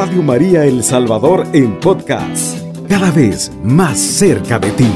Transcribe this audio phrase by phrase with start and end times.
[0.00, 2.56] Radio María El Salvador en podcast,
[2.88, 4.90] cada vez más cerca de ti.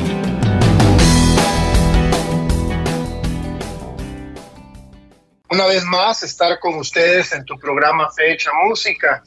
[5.51, 9.23] Una vez más, estar con ustedes en tu programa Fecha Música.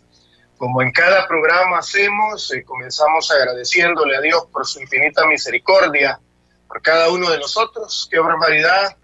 [0.57, 6.19] Como en cada programa hacemos, eh, comenzamos agradeciéndole a Dios por su infinita misericordia,
[6.67, 8.07] por cada uno de nosotros.
[8.09, 8.97] Qué barbaridad.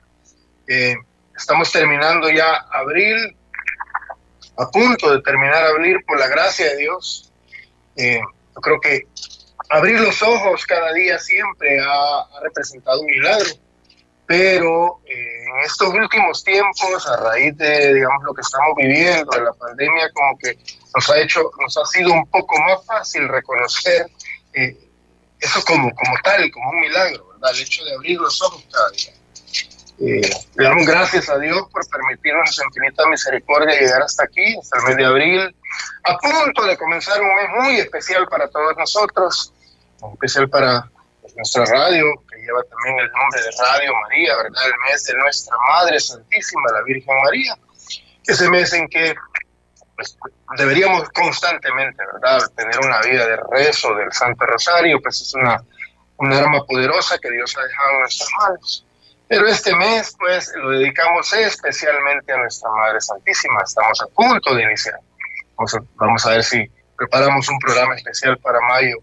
[0.67, 0.95] Eh,
[1.37, 3.37] estamos terminando ya abril,
[4.57, 7.31] a punto de terminar abril por la gracia de Dios.
[7.95, 8.19] Eh,
[8.55, 9.07] yo creo que
[9.69, 13.49] abrir los ojos cada día siempre ha, representado un milagro,
[14.25, 19.41] pero eh, en estos últimos tiempos, a raíz de digamos lo que estamos viviendo, de
[19.41, 20.57] la pandemia, como que
[20.95, 24.07] nos ha hecho, nos ha sido un poco más fácil reconocer
[24.53, 24.77] eh,
[25.39, 27.33] eso como, como tal, como un milagro.
[27.43, 29.11] El hecho de abrir los ojos cada día.
[30.05, 30.19] Eh,
[30.55, 34.83] le damos gracias a Dios por permitirnos su infinita misericordia llegar hasta aquí, hasta el
[34.83, 35.55] mes de abril,
[36.03, 39.53] a punto de comenzar un mes muy especial para todos nosotros,
[40.13, 40.91] especial para
[41.37, 44.65] nuestra radio, que lleva también el nombre de Radio María, ¿verdad?
[44.65, 47.57] El mes de nuestra Madre Santísima, la Virgen María,
[48.27, 49.15] ese mes en que
[49.95, 50.17] pues,
[50.57, 55.63] deberíamos constantemente, ¿verdad?, tener una vida de rezo del Santo Rosario, pues es una,
[56.17, 58.85] una arma poderosa que Dios ha dejado en nuestras manos.
[59.27, 63.61] Pero este mes, pues, lo dedicamos especialmente a nuestra Madre Santísima.
[63.63, 64.99] Estamos a punto de iniciar.
[65.95, 68.97] Vamos a, ver si preparamos un programa especial para mayo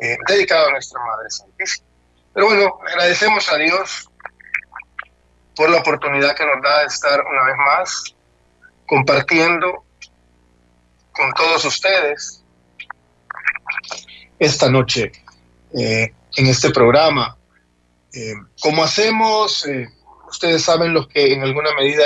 [0.00, 1.86] eh, dedicado a nuestra Madre Santísima.
[2.34, 4.08] Pero bueno, agradecemos a Dios
[5.56, 8.14] por la oportunidad que nos da de estar una vez más
[8.86, 9.84] compartiendo
[11.12, 12.44] con todos ustedes
[14.38, 15.10] esta noche
[15.76, 17.37] eh, en este programa
[18.18, 19.88] eh, como hacemos, eh,
[20.28, 22.02] ustedes saben los que en alguna medida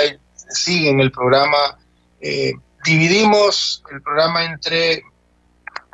[0.51, 1.79] siguen el programa,
[2.21, 2.53] eh,
[2.85, 5.01] dividimos el programa entre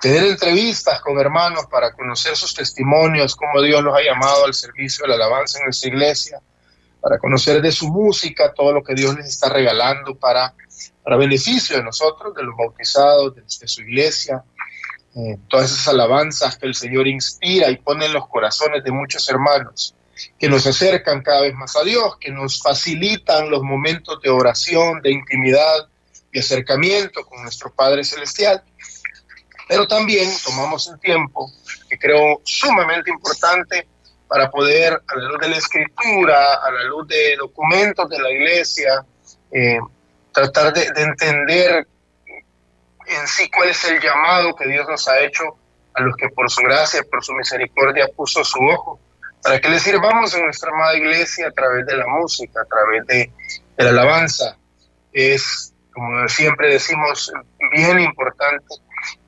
[0.02, 5.03] tener entrevistas con hermanos para conocer sus testimonios, cómo Dios los ha llamado al servicio
[5.03, 6.41] de la alabanza en nuestra iglesia,
[7.00, 10.53] para conocer de su música, todo lo que Dios les está regalando para,
[11.02, 14.44] para beneficio de nosotros, de los bautizados, de, su iglesia,
[15.47, 19.96] todas esas alabanzas que el Señor inspira y pone en los corazones de muchos hermanos
[20.38, 25.02] que nos acercan cada vez más a Dios, que nos facilitan los momentos de oración,
[25.02, 25.88] de intimidad,
[26.31, 28.63] de acercamiento con nuestro Padre Celestial.
[29.68, 31.52] Pero también tomamos un tiempo
[31.90, 33.88] que creo sumamente importante
[34.28, 38.29] para poder, a la luz de la escritura, a la luz de documentos de la
[38.29, 39.06] iglesia,
[39.52, 39.79] eh,
[40.31, 41.88] tratar de, de entender
[43.08, 45.44] en sí cuál es el llamado que Dios nos ha hecho
[45.94, 49.00] a los que por su gracia, por su misericordia puso su ojo
[49.44, 53.05] para que le sirvamos en nuestra amada iglesia a través de la música, a través
[53.07, 53.31] de,
[53.77, 54.57] la alabanza.
[55.13, 57.31] Es, como siempre decimos,
[57.72, 58.66] bien importante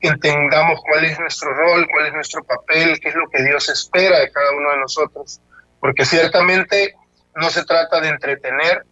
[0.00, 3.68] que entendamos cuál es nuestro rol, cuál es nuestro papel, qué es lo que Dios
[3.70, 5.40] espera de cada uno de nosotros,
[5.80, 6.94] porque ciertamente
[7.34, 8.84] no se trata de entretener,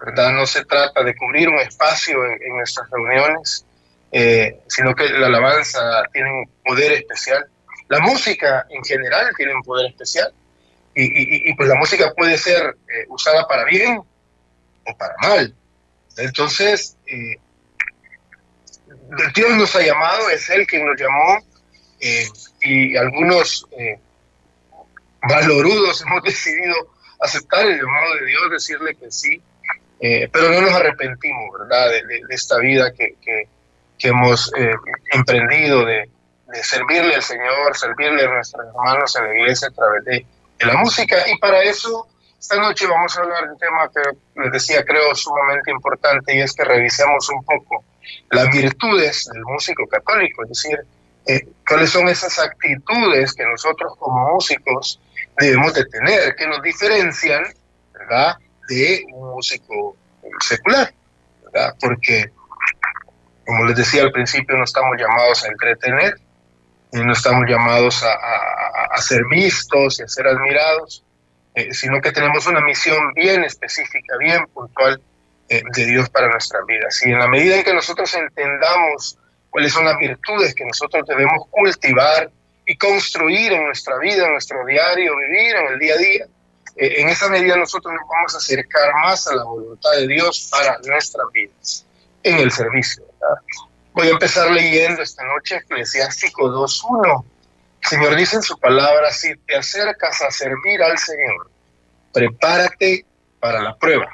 [0.00, 0.32] ¿verdad?
[0.32, 3.64] No se trata de cubrir un espacio en, nuestras reuniones,
[4.10, 5.80] eh, sino que la alabanza
[6.12, 7.46] tiene un poder especial.
[7.88, 10.32] La música en general tiene un poder especial
[10.98, 15.54] y, pues la música puede ser eh, usada para bien o para mal.
[16.16, 17.36] Entonces, eh,
[19.34, 21.38] Dios nos ha llamado, es Él quien nos llamó,
[22.00, 22.26] eh,
[22.62, 23.66] y algunos
[25.28, 26.74] valorudos hemos decidido
[27.20, 29.42] aceptar el llamado de Dios, decirle que sí,
[30.00, 33.48] pero no nos arrepentimos, ¿verdad?, de, esta vida que, que,
[34.08, 34.52] hemos
[35.12, 36.08] emprendido de,
[36.48, 40.26] de servirle al Señor, servirle a nuestros hermanos en la iglesia a través de
[40.58, 41.16] de la música.
[41.28, 42.06] Y para eso,
[42.38, 46.40] esta noche vamos a hablar de un tema que les decía, creo sumamente importante, y
[46.40, 47.84] es que revisemos un poco
[48.30, 50.78] las virtudes del músico católico, es decir,
[51.26, 55.00] eh, cuáles son esas actitudes que nosotros como músicos
[55.38, 57.44] debemos de tener, que nos diferencian,
[57.92, 58.36] ¿verdad?,
[58.68, 59.96] de un músico
[60.40, 60.92] secular,
[61.44, 61.74] ¿verdad?
[61.80, 62.30] Porque,
[63.44, 66.14] como les decía al principio, no estamos llamados a entretener,
[67.04, 71.04] no estamos llamados a, ser vistos y a ser admirados,
[71.54, 75.00] eh, sino que tenemos una misión bien específica, bien puntual
[75.48, 77.04] eh, de Dios para nuestras vidas.
[77.04, 79.18] Y en la medida en que nosotros entendamos
[79.50, 82.30] cuáles son las virtudes que nosotros debemos cultivar
[82.66, 86.26] y construir en nuestra vida, en nuestro diario vivir, en el día a día,
[86.76, 90.48] eh, en esa medida nosotros nos vamos a acercar más a la voluntad de Dios
[90.50, 91.86] para nuestras vidas,
[92.22, 93.04] en el servicio.
[93.20, 93.42] ¿verdad?
[93.96, 97.24] Voy a empezar leyendo esta noche Eclesiástico 2.1.
[97.82, 101.50] El Señor dice en su palabra, si te acercas a servir al Señor,
[102.12, 103.06] prepárate
[103.40, 104.06] para la prueba.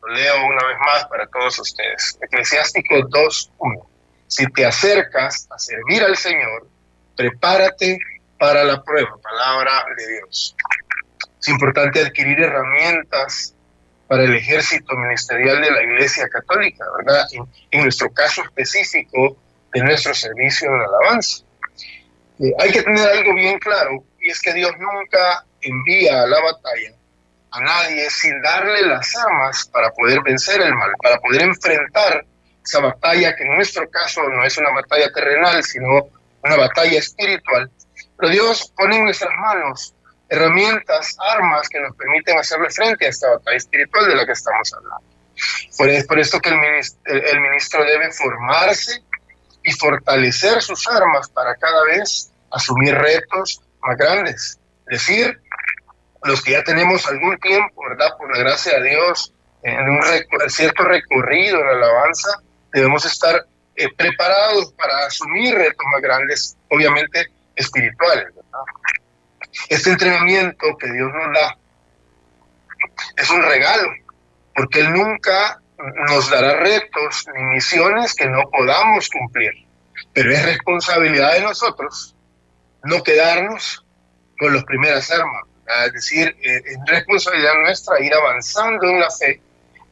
[0.00, 2.18] Lo leo una vez más para todos ustedes.
[2.22, 3.86] Eclesiástico 2.1.
[4.26, 6.66] si te acercas a servir al Señor,
[7.14, 7.98] prepárate
[8.38, 10.56] para la prueba, palabra de Dios.
[11.38, 13.54] Es importante adquirir herramientas
[14.08, 17.26] para el ejército ministerial de la Iglesia Católica, ¿verdad?
[17.70, 19.36] En, nuestro caso específico
[19.72, 21.44] de nuestro servicio de alabanza.
[22.40, 26.40] Eh, hay que tener algo bien claro, y es que Dios nunca envía a la
[26.40, 26.92] batalla
[27.56, 32.24] a nadie sin darle las armas para poder vencer el mal, para poder enfrentar
[32.64, 36.08] esa batalla que en nuestro caso no es una batalla terrenal, sino
[36.42, 37.70] una batalla espiritual.
[38.18, 39.94] Pero Dios pone en nuestras manos
[40.28, 44.72] herramientas, armas que nos permiten hacerle frente a esta batalla espiritual de la que estamos
[44.74, 45.06] hablando.
[45.76, 49.02] Por, por esto que el ministro, el ministro debe formarse
[49.62, 54.58] y fortalecer sus armas para cada vez asumir retos más grandes.
[54.88, 55.40] Es decir,
[56.22, 58.16] los que ya tenemos algún tiempo, ¿verdad?
[58.16, 59.32] Por la gracia de Dios,
[59.62, 60.00] en un
[60.48, 62.28] cierto recorrido en la alabanza,
[62.72, 67.26] debemos estar eh, preparados para asumir retos más grandes, obviamente
[67.56, 68.26] espirituales.
[68.34, 68.60] ¿verdad?
[69.68, 71.56] Este entrenamiento que Dios nos da
[73.16, 73.90] es un regalo,
[74.54, 75.60] porque Él nunca
[76.08, 79.52] nos dará retos ni misiones que no podamos cumplir,
[80.12, 82.14] pero es responsabilidad de nosotros
[82.84, 83.84] no quedarnos
[84.38, 85.44] con las primeras armas,
[85.86, 89.40] es decir, eh, es responsabilidad nuestra ir avanzando en la fe,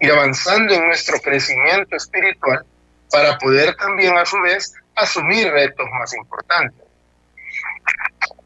[0.00, 2.64] ir avanzando en nuestro crecimiento espiritual
[3.10, 6.83] para poder también a su vez asumir retos más importantes.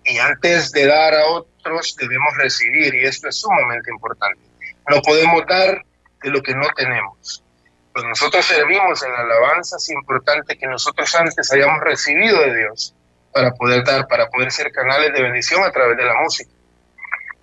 [0.09, 4.41] Y antes de dar a otros debemos recibir y esto es sumamente importante.
[4.89, 5.85] No podemos dar
[6.23, 7.45] de lo que no tenemos.
[7.93, 12.95] Pues nosotros servimos en la alabanza, es importante que nosotros antes hayamos recibido de Dios
[13.33, 16.51] para poder dar, para poder ser canales de bendición a través de la música.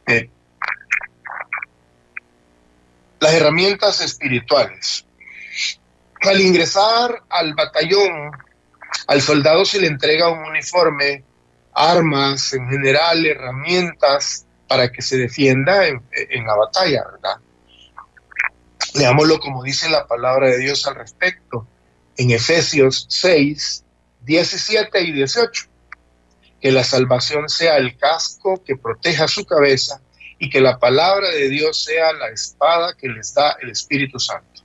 [0.07, 0.29] Eh,
[3.19, 5.05] las herramientas espirituales.
[6.21, 8.31] Al ingresar al batallón,
[9.07, 11.23] al soldado se le entrega un uniforme,
[11.75, 16.01] armas, en general, herramientas para que se defienda en,
[16.45, 17.37] la batalla, ¿verdad?
[18.95, 21.67] Leámoslo como dice la palabra de Dios al respecto
[22.17, 23.83] en Efesios 6,
[24.21, 25.65] 17 y 18
[26.61, 30.01] que la salvación sea el casco que proteja su cabeza
[30.39, 34.63] y que la palabra de Dios sea la espada que les da el Espíritu Santo.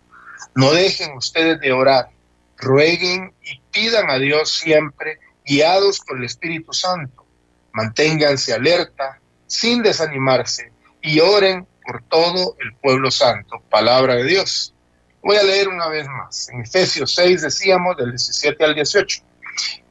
[0.54, 2.08] No dejen ustedes de orar,
[2.56, 5.18] rueguen y pidan a Dios siempre,
[5.50, 7.26] guiados por el Espíritu Santo.
[7.72, 13.60] Manténganse alerta, sin desanimarse, y oren por todo el pueblo santo.
[13.68, 14.72] Palabra de Dios.
[15.22, 16.48] Voy a leer una vez más.
[16.50, 19.22] En Efesios 6 decíamos del 17 al 18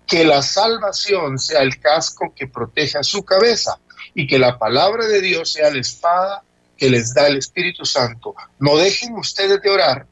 [0.07, 3.79] que la salvación sea el casco que proteja su cabeza
[4.15, 6.41] y que la palabra de Dios sea la espada
[6.77, 8.33] que les da el Espíritu Santo.
[8.59, 10.07] No dejen ustedes de orar,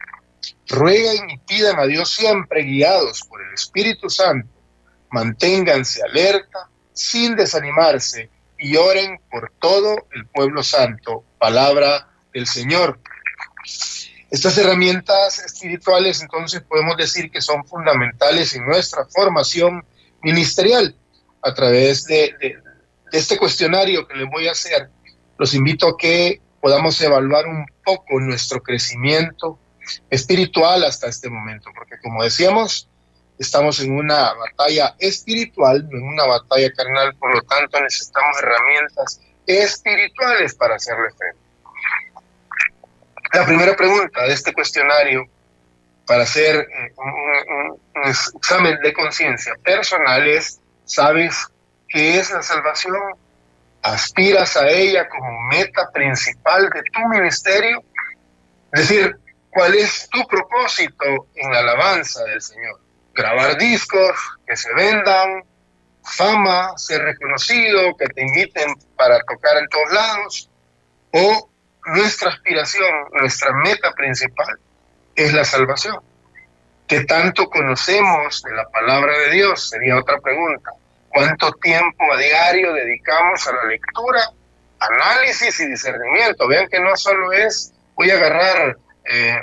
[0.68, 4.57] rueguen y pidan a Dios siempre guiados por el Espíritu Santo.
[5.12, 11.24] Manténganse alerta, sin desanimarse, y oren por todo el pueblo santo.
[11.38, 13.00] Palabra del Señor.
[14.30, 19.86] Estas herramientas espirituales entonces podemos decir que son fundamentales en nuestra formación
[20.22, 20.96] ministerial.
[21.42, 22.36] A través de,
[23.12, 24.90] este cuestionario que les voy a hacer,
[25.38, 29.58] los invito a que podamos evaluar un poco nuestro crecimiento
[30.10, 32.90] espiritual hasta este momento, porque como decíamos,
[33.40, 40.56] estamos en una batalla espiritual, en una batalla carnal, por lo tanto necesitamos herramientas espirituales
[40.56, 41.40] para hacerle frente.
[43.34, 45.26] La primera pregunta de este cuestionario
[46.06, 51.48] para hacer eh, un, examen de conciencia personal es, ¿sabes
[51.90, 52.96] qué es la salvación?
[53.82, 57.84] ¿Aspiras a ella como meta principal de tu ministerio?
[58.72, 59.18] Es decir,
[59.50, 62.80] ¿cuál es tu propósito en la alabanza del Señor?
[63.18, 65.44] Grabar discos, que se vendan,
[66.04, 70.50] fama, ser reconocido, que te inviten para tocar en todos lados,
[71.14, 71.50] o
[71.88, 74.60] nuestra aspiración, nuestra meta principal
[75.16, 76.00] es la salvación.
[76.88, 79.68] ¿Qué tanto conocemos de la palabra de Dios?
[79.70, 80.72] Sería otra pregunta.
[81.10, 84.30] ¿Cuánto tiempo a diario dedicamos a la lectura,
[84.80, 86.48] análisis y discernimiento?
[86.48, 89.40] Vean que no solo es voy a agarrar eh,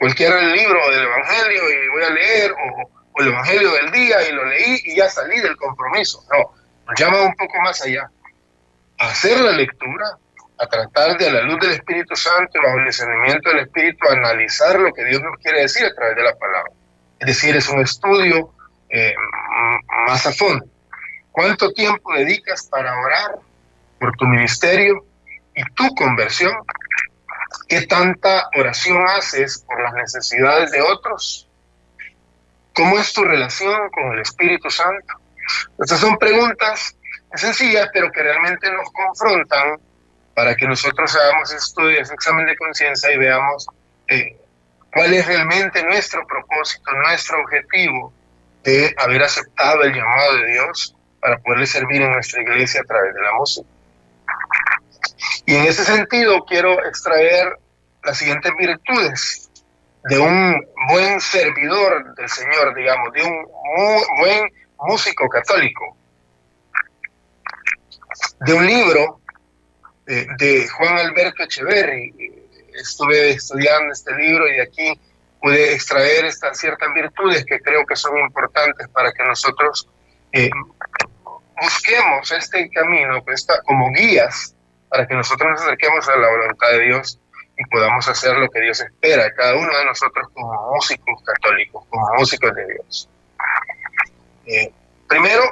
[0.00, 4.32] cualquier libro del Evangelio y voy a leer, o, o el Evangelio del día y
[4.32, 6.24] lo leí y ya salí del compromiso.
[6.32, 6.54] No,
[6.88, 8.10] nos llama un poco más allá.
[8.98, 10.16] Hacer la lectura,
[10.58, 14.80] a tratar de a la luz del Espíritu Santo bajo el discernimiento del Espíritu analizar
[14.80, 16.72] lo que Dios nos quiere decir a través de la palabra.
[17.18, 18.52] Es decir, es un estudio
[18.88, 19.14] eh,
[20.06, 20.64] más a fondo.
[21.30, 23.36] ¿Cuánto tiempo dedicas para orar
[23.98, 25.04] por tu ministerio
[25.54, 26.54] y tu conversión?
[27.68, 31.48] ¿Qué tanta oración haces por las necesidades de otros?
[32.74, 35.14] ¿Cómo es tu relación con el Espíritu Santo?
[35.78, 36.96] Estas son preguntas
[37.34, 39.78] sencillas, pero que realmente nos confrontan
[40.34, 43.66] para que nosotros hagamos estudios, examen de conciencia y veamos
[44.08, 44.36] eh,
[44.92, 48.12] cuál es realmente nuestro propósito, nuestro objetivo
[48.62, 53.14] de haber aceptado el llamado de Dios para poderle servir en nuestra iglesia a través
[53.14, 53.68] de la música.
[55.50, 57.58] Y en ese sentido quiero extraer
[58.04, 59.50] las siguientes virtudes
[60.04, 63.46] de un buen servidor del Señor, digamos, de un
[64.20, 65.96] buen músico católico.
[68.46, 69.20] De un libro
[70.06, 72.14] de, Juan Alberto Echeverri.
[72.72, 75.00] Estuve estudiando este libro y aquí
[75.42, 79.88] pude extraer estas ciertas virtudes que creo que son importantes para que nosotros
[80.30, 80.48] eh,
[81.60, 83.20] busquemos este camino
[83.66, 84.54] como guías
[84.90, 87.18] para que nosotros nos acerquemos a la voluntad de Dios
[87.56, 91.84] y podamos hacer lo que Dios espera de cada uno de nosotros como músicos católicos,
[91.88, 93.08] como músicos de Dios.
[94.46, 94.72] Eh,
[95.06, 95.42] primero,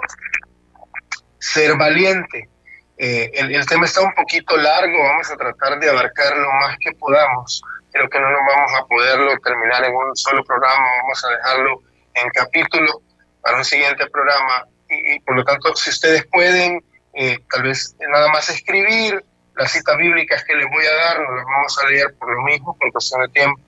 [1.39, 2.49] ser valiente.
[2.97, 6.77] Eh, el, el, tema está un poquito largo, vamos a tratar de abarcar lo más
[6.81, 7.63] que podamos.
[7.93, 11.83] Creo que no nos vamos a poderlo terminar en un solo programa, vamos a dejarlo
[12.15, 13.03] en capítulo
[13.43, 14.67] para un siguiente programa.
[14.91, 16.83] Y, por lo tanto, si ustedes pueden,
[17.21, 19.25] eh, tal vez nada más escribir
[19.57, 22.43] las citas bíblicas que les voy a dar, no las vamos a leer por lo
[22.45, 23.61] mismo, por cuestión de tiempo,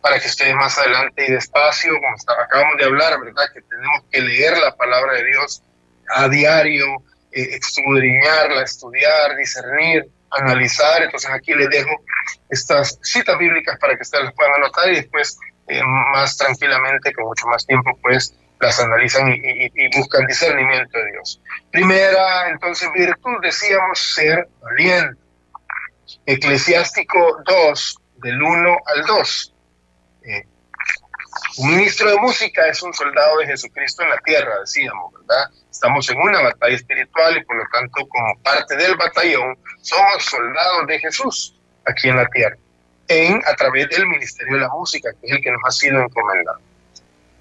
[0.00, 3.46] para que ustedes más adelante y despacio, como acabamos de hablar, ¿verdad?
[3.52, 5.60] Que tenemos que leer la palabra de Dios
[6.14, 6.86] a diario,
[7.32, 11.02] eh, estudiar, discernir, analizar.
[11.02, 11.90] Entonces aquí les dejo
[12.48, 15.36] estas citas bíblicas para que ustedes las puedan anotar y después
[15.66, 21.40] eh, más tranquilamente, con mucho más tiempo, pues las analizan y, buscan discernimiento de Dios.
[21.70, 25.20] Primera, entonces, virtud, decíamos ser valiente.
[26.26, 29.54] Eclesiástico 2, del 1 al 2.
[30.24, 30.46] Eh,
[31.58, 35.50] un ministro de música es un soldado de Jesucristo en la tierra, decíamos, ¿verdad?
[35.70, 40.86] Estamos en una batalla espiritual y por lo tanto como parte del batallón somos soldados
[40.86, 42.56] de Jesús aquí en la tierra,
[43.08, 46.02] en, a través del ministerio de la música, que es el que nos ha sido
[46.02, 46.60] encomendado.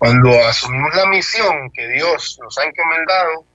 [0.03, 3.45] Cuando asumimos la misión que Dios nos ha encomendado,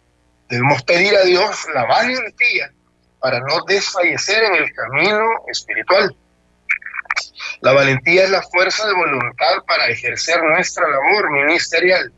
[0.49, 2.73] debemos pedir a Dios la valentía
[3.21, 6.17] para no desfallecer en el camino espiritual
[7.61, 12.12] la valentía es la fuerza de voluntad para ejercer nuestra labor ministerial.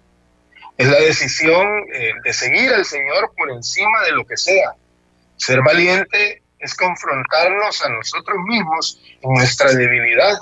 [0.77, 4.75] Es la decisión eh, de seguir al Señor por encima de lo que sea.
[5.37, 10.39] Ser valiente es confrontarnos a nosotros mismos en nuestra debilidad,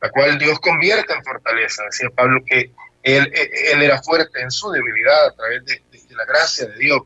[0.00, 1.82] la cual Dios convierte en fortaleza.
[1.84, 2.70] Decía Pablo que
[3.02, 3.32] él,
[3.82, 7.02] era fuerte en su debilidad a través de, la gracia de Dios.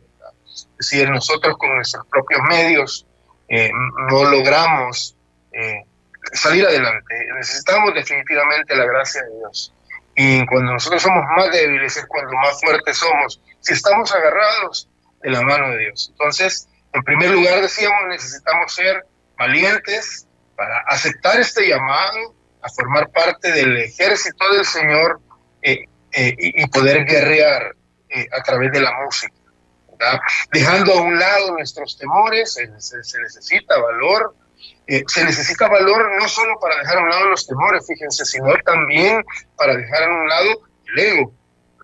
[0.54, 3.06] Es decir, nosotros con nuestros propios medios
[3.48, 3.70] eh,
[4.10, 5.16] no logramos
[5.52, 5.84] eh,
[6.32, 7.14] salir adelante.
[7.36, 9.72] Necesitamos definitivamente la gracia de Dios.
[10.16, 14.88] Y cuando nosotros somos más débiles es cuando más fuertes somos, si estamos agarrados
[15.22, 16.08] de la mano de Dios.
[16.12, 19.04] Entonces, en primer lugar, decíamos, necesitamos ser
[19.38, 20.26] valientes
[20.56, 25.20] para aceptar este llamado a formar parte del ejército del Señor
[25.66, 27.74] eh, eh, y, poder guerrear
[28.08, 29.34] eh, a través de la música.
[30.52, 32.66] Dejando a un lado nuestros temores, se
[33.18, 34.34] necesita valor,
[34.86, 38.54] eh, se necesita valor no solo para dejar a un lado los temores, fíjense, sino
[38.64, 39.24] también
[39.56, 41.32] para dejar a un lado el ego,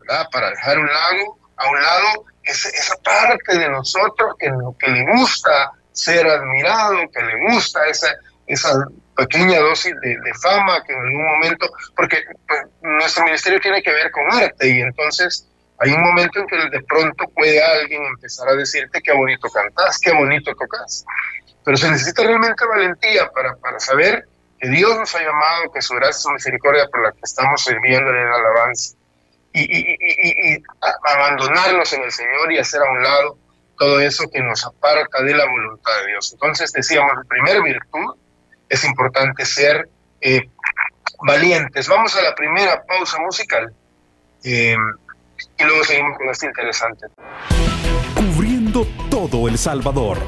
[0.00, 0.28] ¿verdad?
[0.30, 5.12] Para dejar a un lado, a un lado esa parte de nosotros que, que le
[5.12, 8.14] gusta ser admirado, que le gusta esa,
[8.46, 13.92] esa pequeña dosis de, fama que en algún momento, porque pues, nuestro ministerio tiene que
[13.92, 18.48] ver con arte y entonces hay un momento en que de pronto puede alguien empezar
[18.48, 21.04] a decirte qué bonito cantas, qué bonito tocas.
[21.64, 24.26] Pero se necesita realmente valentía para, para saber
[24.60, 27.64] que Dios nos ha llamado, que su gracia y su misericordia por la que estamos
[27.64, 28.94] sirviendo en el alabanza.
[29.52, 30.62] Y, y, y, y,
[31.04, 33.38] abandonarnos en el Señor y hacer a un lado
[33.76, 36.32] todo eso que nos aparta de la voluntad de Dios.
[36.32, 38.14] Entonces decíamos, la primera virtud
[38.72, 39.88] es importante ser
[40.22, 40.48] eh,
[41.26, 41.86] valientes.
[41.88, 43.70] Vamos a la primera pausa musical
[44.42, 44.74] eh,
[45.58, 47.06] y luego seguimos con este interesante.
[48.14, 50.18] Cubriendo todo El Salvador.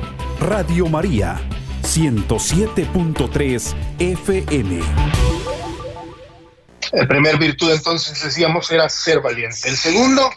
[0.40, 1.40] Radio María
[1.82, 4.80] 107.3 FM.
[6.92, 9.70] El primer virtud entonces decíamos era ser valiente.
[9.70, 10.30] El segundo,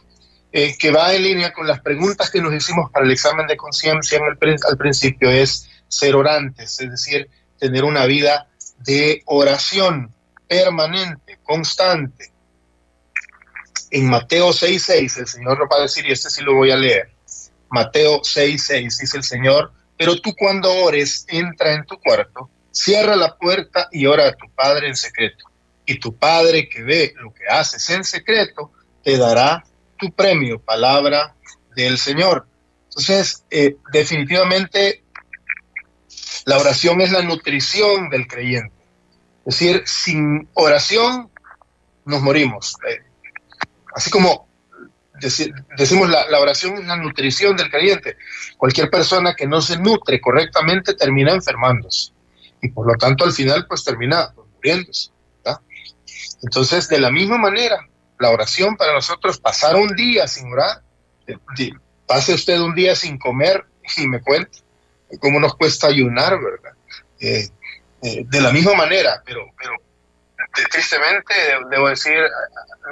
[0.53, 3.57] eh, que va en línea con las preguntas que nos hicimos para el examen de
[3.57, 8.47] conciencia al principio, es ser orantes, es decir, tener una vida
[8.79, 10.13] de oración
[10.47, 12.31] permanente, constante.
[13.91, 16.77] En Mateo 6.6 el Señor nos va a decir, y este sí lo voy a
[16.77, 17.11] leer,
[17.69, 23.35] Mateo 6.6 dice el Señor, pero tú cuando ores, entra en tu cuarto, cierra la
[23.35, 25.45] puerta y ora a tu Padre en secreto.
[25.85, 28.71] Y tu Padre que ve lo que haces en secreto,
[29.03, 29.63] te dará
[29.97, 31.35] tu premio, palabra
[31.75, 32.45] del Señor.
[32.89, 35.03] Entonces, eh, definitivamente,
[36.47, 38.73] la oración es la nutrición del creyente.
[39.45, 41.29] Es decir, sin oración
[42.05, 42.77] nos morimos.
[42.89, 43.01] Eh,
[43.93, 44.47] así como
[45.75, 48.15] decimos la, oración es la nutrición del creyente.
[48.55, 52.13] Cualquier persona que no se nutre correctamente termina enfermándose
[52.61, 55.11] y por lo tanto al final pues termina muriéndose.
[56.43, 57.77] Entonces, de la misma manera,
[58.19, 60.81] la oración para nosotros, pasar un día sin orar,
[62.05, 63.65] pase usted un día sin comer
[63.97, 64.59] y me cuenta
[65.19, 66.73] cómo nos cuesta ayunar, ¿verdad?
[67.19, 67.47] Eh,
[68.03, 69.73] eh, de la misma manera, pero, pero
[70.69, 71.33] tristemente
[71.69, 72.17] debo decir,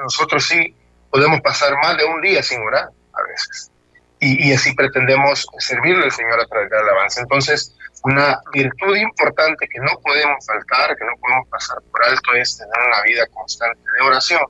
[0.03, 0.75] nosotros sí
[1.11, 3.71] podemos pasar más de un día sin orar a veces.
[4.19, 7.21] Y, y así pretendemos servirle al Señor a través de la alabanza.
[7.21, 12.57] Entonces, una virtud importante que no podemos faltar, que no podemos pasar por alto, es
[12.57, 14.41] tener una vida constante de oración,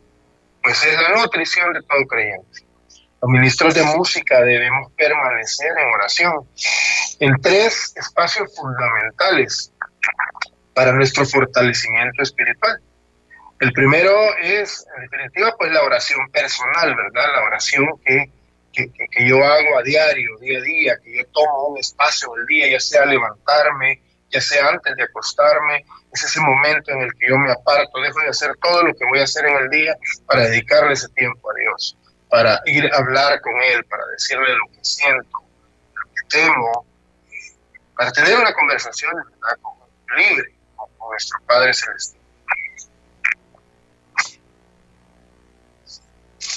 [0.61, 2.64] pues es la nutrición de todo creyente.
[3.25, 6.47] Los ministros de música debemos permanecer en oración
[7.19, 9.73] en tres espacios fundamentales
[10.75, 12.79] para nuestro fortalecimiento espiritual.
[13.61, 17.25] El primero es, en definitiva, pues la oración personal, ¿verdad?
[17.33, 18.29] La oración que
[18.75, 22.69] que, yo hago a diario, día a día, que yo tomo un espacio del día,
[22.69, 27.37] ya sea levantarme, ya sea antes de acostarme, es ese momento en el que yo
[27.37, 30.43] me aparto, dejo de hacer todo lo que voy a hacer en el día para
[30.43, 31.97] dedicarle ese tiempo a Dios,
[32.29, 35.43] para ir a hablar con Él, para decirle lo que siento,
[35.93, 36.85] lo que temo,
[37.95, 39.13] para tener una conversación
[40.17, 42.21] libre con, nuestro Padre Celestial.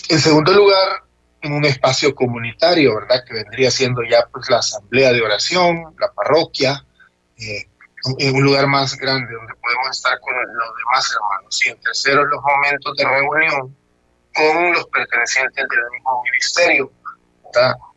[0.08, 1.02] En segundo lugar,
[1.42, 3.24] en un espacio comunitario, ¿verdad?
[3.26, 6.84] Que vendría siendo ya pues la asamblea de oración, la parroquia,
[7.36, 7.68] eh,
[8.18, 11.66] en un lugar más grande donde podemos estar con los demás hermanos.
[11.66, 13.76] Y en tercero, los momentos de reunión
[14.38, 16.92] con los pertenecientes del mismo ministerio,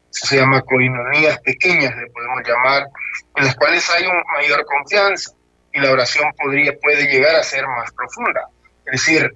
[0.10, 2.88] se llama coinonías pequeñas, le podemos llamar,
[3.36, 5.32] en las cuales hay una mayor confianza
[5.73, 8.47] y la oración podría, puede llegar a ser más profunda.
[8.86, 9.32] Es decir,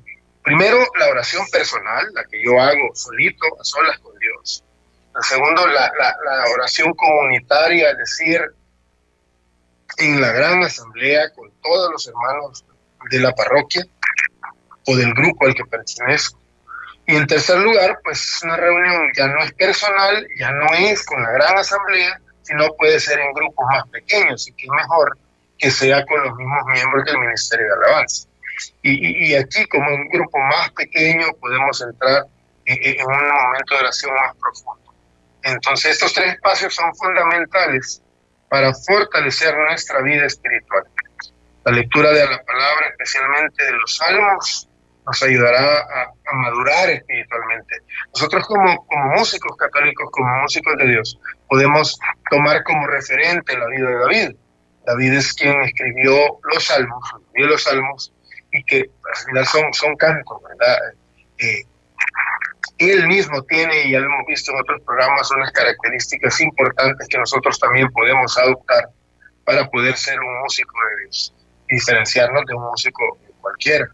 [0.45, 4.63] Primero, la oración personal, la que yo hago solito, a solas con Dios.
[5.21, 5.91] Segundo, la,
[6.53, 8.41] oración comunitaria, es decir,
[9.97, 12.63] en la gran asamblea con todos los hermanos
[13.09, 13.87] de la parroquia
[14.85, 16.39] o del grupo al que pertenezco.
[17.07, 21.21] Y en tercer lugar, pues una reunión ya no es personal, ya no es con
[21.21, 25.17] la gran asamblea, sino puede ser en grupos más pequeños y que es mejor
[25.57, 28.27] que sea con los mismos miembros del Ministerio de Alabanza.
[28.81, 32.23] Y, aquí, como un grupo más pequeño, podemos entrar
[32.65, 34.93] en, en, un momento de oración más profundo.
[35.43, 38.01] Entonces, estos tres espacios son fundamentales
[38.49, 40.83] para fortalecer nuestra vida espiritual.
[41.65, 44.69] La lectura de la palabra, especialmente de los salmos,
[45.05, 47.75] nos ayudará a, madurar espiritualmente.
[48.13, 51.97] Nosotros como, como músicos católicos, como músicos de Dios, podemos
[52.29, 54.35] tomar como referente la vida de David.
[54.85, 58.13] David es quien escribió los salmos, escribió los salmos,
[58.51, 60.77] y que al final son, son cantos, ¿verdad?
[61.37, 61.63] Eh,
[62.77, 67.17] él mismo tiene, y ya lo hemos visto en otros programas, unas características importantes que
[67.17, 68.89] nosotros también podemos adoptar
[69.45, 71.33] para poder ser un músico de Dios,
[71.67, 73.87] diferenciarnos de un músico cualquiera.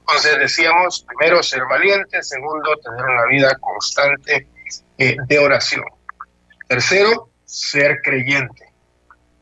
[0.00, 4.48] Entonces decíamos, primero, ser valiente, segundo, tener una vida constante
[4.98, 5.84] eh, de oración.
[6.68, 8.64] Tercero, ser creyente.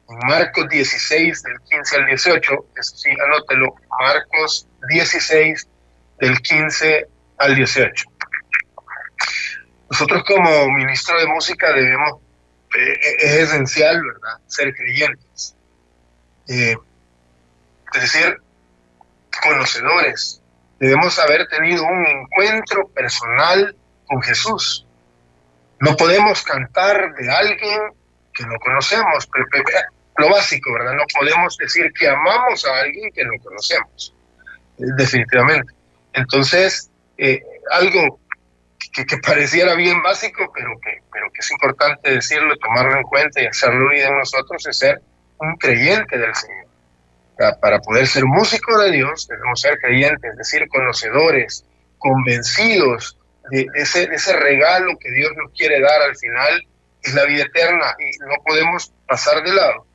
[0.09, 5.67] En Marcos 16, del 15 al 18, eso sí, anótelo, Marcos 16,
[6.21, 7.07] del 15
[7.39, 8.05] al 18.
[9.91, 12.21] Nosotros como ministro de música debemos,
[12.77, 15.57] eh, es esencial, ¿verdad?, ser creyentes.
[16.49, 16.77] Eh,
[17.95, 18.43] es decir,
[19.37, 20.43] conocedores.
[20.79, 24.87] Debemos haber tenido un encuentro personal con Jesús.
[25.81, 27.81] No podemos cantar de alguien
[28.33, 29.29] que no conocemos
[30.17, 30.95] lo básico, ¿verdad?
[30.95, 34.15] No podemos decir que amamos a alguien que no conocemos,
[34.79, 35.73] eh, definitivamente.
[36.13, 38.21] Entonces, eh, algo
[38.93, 41.01] que, pareciera bien básico, pero que,
[41.39, 45.01] es importante decirlo, tomarlo en cuenta y hacerlo vida en nosotros, es ser
[45.39, 46.64] un creyente del Señor.
[47.37, 51.65] Para poder ser músico de Dios, debemos ser creyentes, es decir, conocedores,
[51.99, 53.19] convencidos
[53.51, 56.67] de ese, regalo que Dios nos quiere dar al final,
[57.03, 59.87] es la vida eterna, y no podemos pasar de lado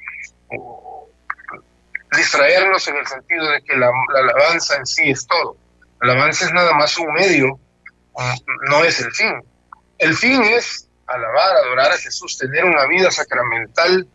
[2.15, 5.55] distraernos en el sentido de que la, alabanza en sí es todo.
[6.01, 7.59] La alabanza es nada más un medio,
[8.69, 9.43] no es el fin.
[9.97, 14.07] El fin es alabar, adorar a Jesús, tener una vida sacramental,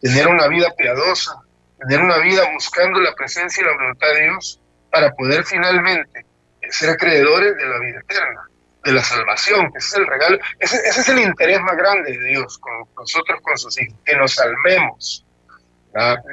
[0.00, 1.40] tener una vida piadosa,
[1.78, 4.60] tener una vida buscando la presencia y la voluntad de Dios
[4.90, 6.24] para poder finalmente
[6.70, 8.48] ser acreedores de la vida eterna,
[8.84, 12.28] de la salvación, que ese es el regalo, ese, es el interés más grande de
[12.28, 15.24] Dios con nosotros, con sus hijos, que nos salvemos.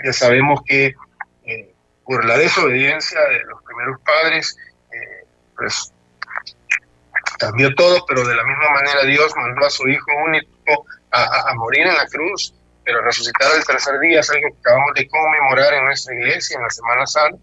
[0.03, 0.93] Ya sabemos que
[1.45, 4.57] eh, por la desobediencia de los primeros padres,
[4.91, 5.91] eh, pues
[7.39, 11.87] cambió todo, pero de la misma manera Dios mandó a su Hijo único a, morir
[11.87, 12.53] en la cruz,
[12.85, 16.63] pero resucitar el tercer día es algo que acabamos de conmemorar en nuestra iglesia en
[16.63, 17.37] la Semana Santa,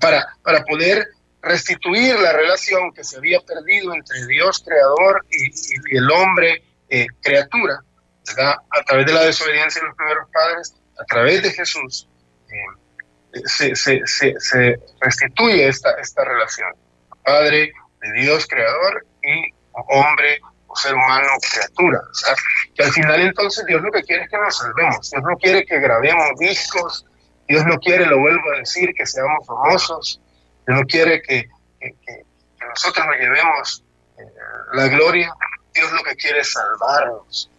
[0.00, 1.08] para, para poder
[1.42, 7.82] restituir la relación que se había perdido entre Dios creador y, el hombre eh, criatura,
[8.38, 12.08] a través de la desobediencia de los primeros padres, a través de Jesús,
[12.48, 16.72] eh, se, se, se, restituye esta, esta relación.
[17.24, 20.40] Padre de Dios creador y hombre
[20.76, 22.00] ser humano criatura.
[22.12, 22.34] Sea,
[22.74, 25.10] que al final entonces Dios lo que quiere es que nos salvemos.
[25.10, 27.06] Dios no quiere que grabemos discos.
[27.48, 30.20] Dios no quiere, lo vuelvo a decir, que seamos famosos.
[30.66, 31.48] Dios no quiere que,
[32.68, 33.84] nosotros nos llevemos
[34.18, 34.22] eh,
[34.72, 35.32] la gloria.
[35.74, 37.50] Dios lo que quiere es salvarnos.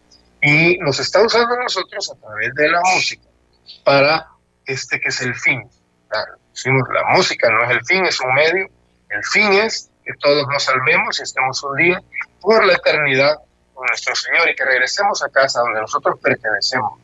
[0.41, 3.23] Y nos está usando nosotros a través de la música
[3.83, 4.27] para
[4.65, 5.67] este que es el fin.
[6.11, 8.67] la música no es el fin, es un medio.
[9.09, 12.01] El fin es que todos nos salvemos y estemos un día
[12.45, 13.35] por la eternidad
[13.73, 16.99] con nuestro Señor y que regresemos a casa donde nosotros pertenecemos.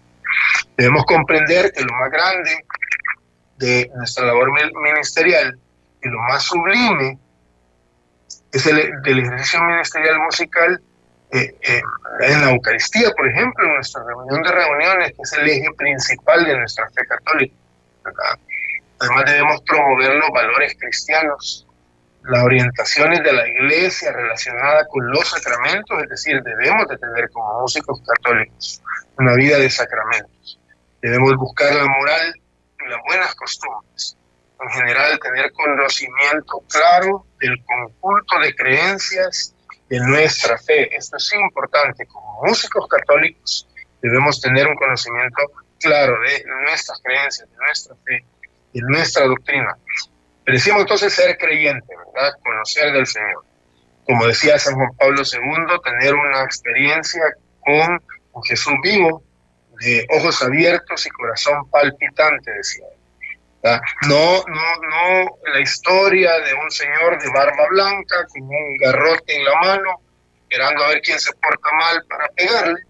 [0.78, 2.66] Debemos comprender que lo más grande
[3.58, 5.60] de nuestra labor ministerial
[6.04, 7.18] y lo más sublime
[8.52, 10.82] es el del ejercicio ministerial musical
[11.32, 11.82] eh, eh,
[12.22, 16.44] en la Eucaristía, por ejemplo, en nuestra reunión de reuniones, que es el eje principal
[16.44, 17.56] de nuestra fe católica.
[19.00, 21.66] Además debemos promover los valores cristianos,
[22.24, 27.62] las orientaciones de la iglesia relacionada con los sacramentos, es decir, debemos de tener como
[27.62, 28.82] músicos católicos
[29.18, 30.60] una vida de sacramentos.
[31.02, 32.34] Debemos buscar la moral
[32.86, 34.18] y las buenas costumbres.
[34.62, 39.56] En general, tener conocimiento claro del conjunto de creencias
[39.90, 40.96] de nuestra fe.
[40.96, 42.06] Esto es importante.
[42.06, 43.68] Como músicos católicos
[44.02, 45.42] debemos tener un conocimiento
[45.80, 48.24] claro de nuestras creencias, de nuestra fe,
[48.74, 49.76] de nuestra doctrina.
[50.46, 52.34] Decimos entonces ser creyente, ¿verdad?
[52.44, 53.46] Conocer del Señor.
[54.06, 57.22] Como decía San Juan Pablo II, tener una experiencia
[57.64, 58.02] con,
[58.44, 59.24] Jesús vivo,
[59.82, 63.80] de ojos abiertos y corazón palpitante, decía él.
[64.08, 69.46] No, no, no la historia de un señor de barba blanca con un garrote en
[69.46, 70.02] la mano,
[70.42, 72.82] esperando a ver quién se porta mal para pegarle,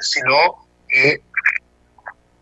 [0.00, 0.66] sino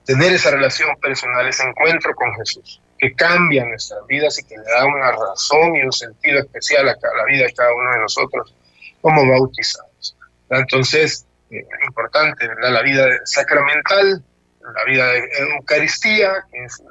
[0.04, 4.64] tener esa relación personal, ese encuentro con Jesús que cambia nuestras vidas y que le
[4.64, 8.54] da una razón y un sentido especial a la vida de cada uno de nosotros
[9.00, 10.16] como bautizados.
[10.50, 14.22] Entonces, eh, importante, la vida sacramental,
[14.60, 16.82] la vida de Eucaristía, que es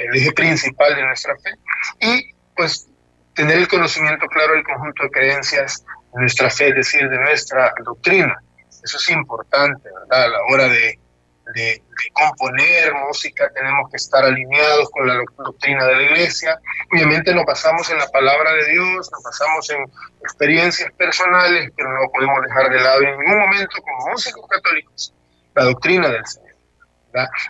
[0.00, 1.50] el eje principal de nuestra fe,
[2.00, 2.88] y pues
[3.34, 7.72] tener el conocimiento claro del conjunto de creencias de nuestra fe, es decir, de nuestra
[7.84, 8.36] doctrina.
[8.82, 9.88] Eso es importante.
[10.10, 10.98] A la hora de
[11.54, 11.82] de,
[12.12, 16.58] componer música, tenemos que estar alineados con la doctrina de la iglesia.
[16.92, 19.82] Obviamente nos basamos en la palabra de Dios, nos basamos en
[20.22, 25.12] experiencias personales, pero no podemos dejar de lado en ningún momento como músicos católicos
[25.54, 26.48] la doctrina del Señor.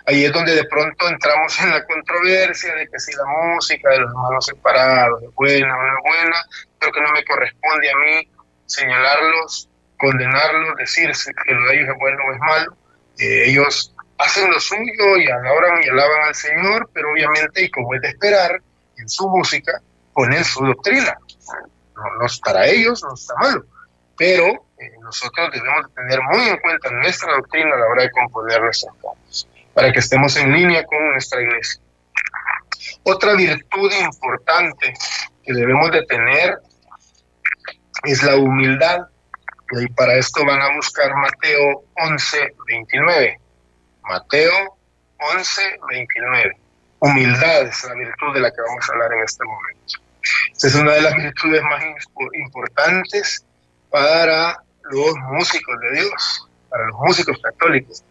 [0.07, 3.99] Ahí es donde de pronto entramos en la controversia de que si la música de
[3.99, 6.45] los hermanos separados es buena o no es buena,
[6.79, 8.31] pero que no me corresponde a mí
[8.65, 11.11] señalarlos, condenarlos, decir
[11.45, 12.78] que lo de ellos es bueno o es malo
[13.19, 18.01] ellos hacen lo suyo y adoran y alaban al Señor, pero obviamente, y como es
[18.01, 18.61] de esperar,
[18.97, 19.81] en su música
[20.13, 21.17] ponen su doctrina.
[21.95, 23.65] No, para ellos no está malo,
[24.17, 24.45] pero
[24.77, 28.93] eh, nosotros debemos tener muy en cuenta nuestra doctrina a la hora de componer nuestros
[29.01, 31.81] cantos, para que estemos en línea con nuestra iglesia.
[33.03, 34.93] Otra virtud importante
[35.43, 36.57] que debemos de tener
[38.03, 39.07] es la humildad
[39.71, 43.39] y para esto van a buscar Mateo 11, 29.
[44.03, 44.77] Mateo
[45.35, 46.57] 11, 29.
[46.99, 49.93] Humildad es la virtud de la que vamos a hablar en este momento.
[50.61, 51.83] Es una de las virtudes más
[52.33, 53.45] importantes
[53.89, 58.03] para los músicos de Dios, para los músicos católicos.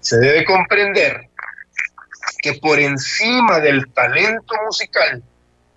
[0.00, 1.28] Se debe comprender
[2.40, 5.22] que por encima del talento musical,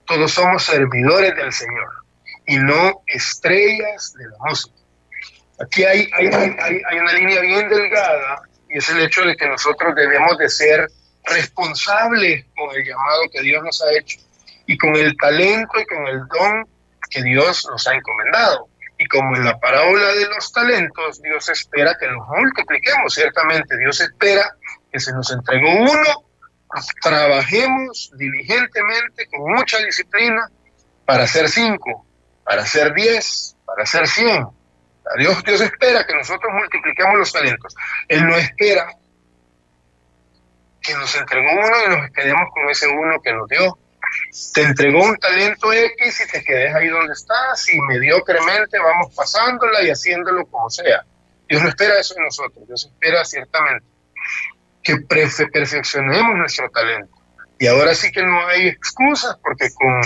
[0.06, 2.06] todos somos servidores del Señor
[2.46, 4.77] y no estrellas de la música.
[5.60, 9.96] Aquí hay, hay, hay, una línea bien delgada y es el hecho de que nosotros
[9.96, 10.88] debemos de ser
[11.24, 14.20] responsables con el llamado que Dios nos ha hecho
[14.68, 16.68] y con el talento y con el don
[17.10, 18.68] que Dios nos ha encomendado.
[19.00, 23.14] Y como en la parábola de los talentos, Dios espera que los multipliquemos.
[23.14, 24.56] Ciertamente, Dios espera
[24.92, 26.26] que se nos entregó uno,
[27.02, 30.50] trabajemos diligentemente, con mucha disciplina,
[31.06, 32.06] para hacer cinco,
[32.44, 34.57] para hacer diez, para hacer 100.
[35.18, 37.76] Dios, Dios espera que nosotros multipliquemos los talentos.
[38.08, 38.88] Él no espera
[40.82, 43.78] que nos entregó uno y nos quedemos con ese uno que nos dio.
[44.54, 49.84] Te entregó un talento X y te quedes ahí donde estás y mediocremente vamos pasándola
[49.84, 51.04] y haciéndolo como sea.
[51.48, 53.86] Dios no espera eso de nosotros, Dios espera ciertamente
[54.88, 57.14] que perfeccionemos nuestro talento.
[57.60, 60.02] Y ahora sí que no hay excusas porque con,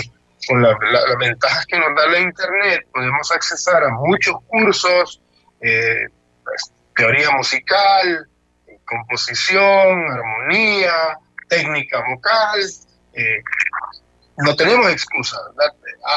[0.46, 0.76] con las
[1.18, 5.22] ventajas que nos da la Internet podemos accesar a muchos cursos,
[5.60, 6.06] eh,
[6.44, 8.28] pues, teoría musical,
[8.84, 12.60] composición, armonía, técnica vocal.
[13.14, 13.42] Eh,
[14.38, 15.40] no tenemos excusas,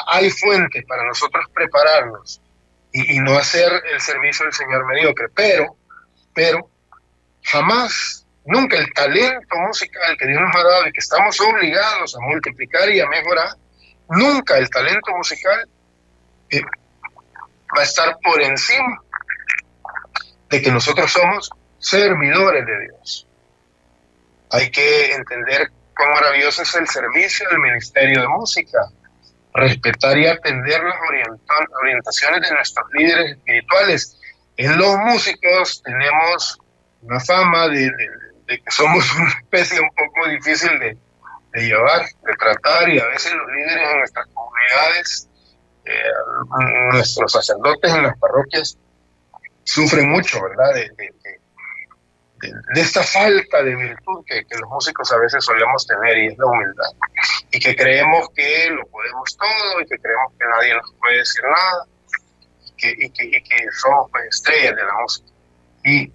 [0.08, 2.42] Hay fuentes para nosotros prepararnos
[2.92, 5.76] y, no hacer el servicio del Señor mediocre, pero,
[6.34, 6.70] pero
[7.44, 12.20] jamás, nunca el talento musical que Dios nos ha dado y que estamos obligados a
[12.22, 13.50] multiplicar y a mejorar,
[14.10, 15.68] nunca el talento musical
[16.50, 16.62] eh,
[17.76, 19.02] va a estar por encima
[20.50, 23.28] de que nosotros somos servidores de Dios.
[24.52, 28.80] Hay que entender cuán maravilloso es el servicio del Ministerio de Música,
[29.54, 30.96] respetar y atender las
[31.82, 34.20] orientaciones de nuestros líderes espirituales.
[34.58, 36.60] En los músicos tenemos
[37.02, 37.92] una fama de,
[38.48, 40.98] que somos una especie un poco difícil de,
[41.62, 45.30] llevar, de tratar, y a veces los líderes en nuestras comunidades,
[45.86, 46.04] eh,
[46.92, 48.78] nuestros sacerdotes en las parroquias,
[49.64, 50.74] sufren mucho, ¿verdad?
[50.74, 56.38] De, de, esta falta de virtud que, los músicos a veces solemos tener y es
[56.38, 56.92] la humildad.
[57.52, 61.44] Y que creemos que lo podemos todo y que creemos que nadie nos puede decir
[61.44, 61.86] nada
[62.78, 65.28] y que, y que, somos pues, estrellas de la música.
[65.86, 66.12] Y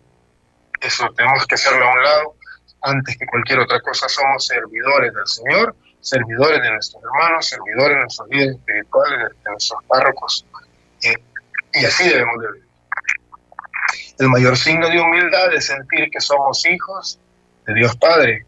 [0.80, 2.34] eso tenemos que hacerlo a un lado.
[2.82, 8.00] Antes que cualquier otra cosa somos servidores del Señor, servidores de nuestros hermanos, servidores de
[8.00, 10.46] nuestros líderes espirituales, de, nuestros párrocos.
[11.02, 11.14] Eh,
[11.74, 12.70] y así debemos de vivir.
[14.18, 17.18] El mayor signo de humildad es sentir que somos hijos
[17.66, 18.46] de Dios Padre,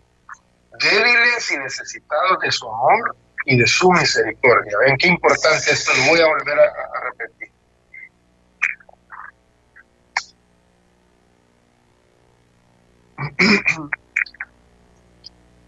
[0.78, 3.16] débiles y necesitados de su amor
[3.46, 4.76] y de su misericordia.
[4.84, 6.72] Ven qué importante esto, lo voy a volver a,
[7.04, 7.50] repetir.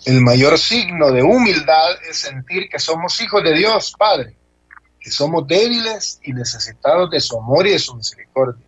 [0.05, 4.37] El mayor signo de humildad es sentir que somos hijos de Dios Padre,
[5.01, 8.67] que somos débiles y necesitados de su amor y de su misericordia.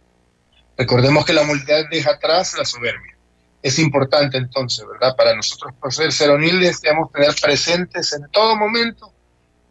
[0.78, 3.18] Recordemos que la humildad deja atrás la soberbia.
[3.62, 5.14] Es importante entonces, ¿verdad?
[5.14, 9.12] Para nosotros poder ser humildes debemos tener presentes en todo momento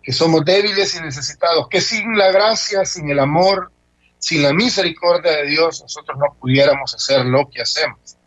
[0.04, 3.72] que somos débiles y necesitados, que sin la gracia, sin el amor,
[4.20, 8.18] sin la misericordia de Dios, nosotros no pudiéramos hacer lo que hacemos.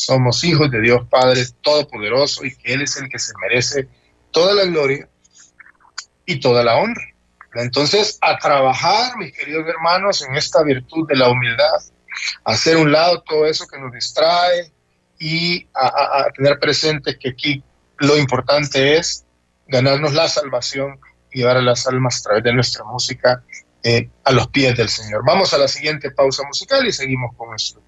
[0.00, 3.86] Somos hijos de Dios Padre Todopoderoso y que Él es el que se merece
[4.30, 5.08] toda la gloria
[6.24, 7.04] y toda la honra.
[7.54, 11.80] Entonces, a trabajar, mis queridos hermanos, en esta virtud de la humildad,
[12.44, 14.72] hacer un lado todo eso que nos distrae
[15.18, 17.62] y a, tener presente que aquí
[17.98, 19.26] lo importante es
[19.66, 20.98] ganarnos la salvación
[21.30, 23.42] y llevar a las almas a través de nuestra música
[23.82, 25.22] eh, a los pies del Señor.
[25.26, 27.82] Vamos a la siguiente pausa musical y seguimos con esto.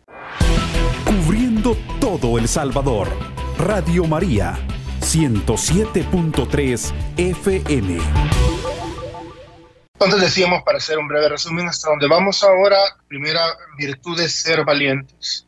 [1.07, 3.09] Cubriendo todo El Salvador.
[3.57, 4.59] Radio María,
[5.01, 7.98] 107.3 FM.
[9.92, 13.40] Entonces decíamos, para hacer un breve resumen, hasta donde vamos ahora, primera
[13.79, 15.46] virtud es ser valientes.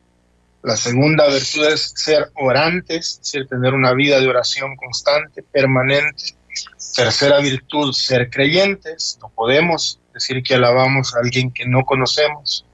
[0.63, 6.37] La segunda virtud es ser orantes, es decir, tener una vida de oración constante, permanente.
[6.95, 9.19] Tercera virtud, ser creyentes.
[9.21, 12.65] No podemos decir que alabamos a alguien que no conocemos.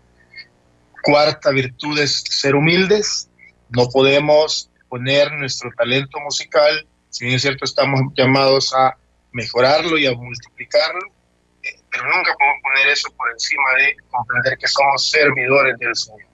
[1.02, 3.31] Cuarta virtud es ser humildes.
[3.72, 8.98] No podemos poner nuestro talento musical, si bien es cierto, estamos llamados a
[9.32, 11.12] mejorarlo y a multiplicarlo
[11.92, 16.28] pero nunca podemos poner eso por encima de comprender que somos servidores del Señor,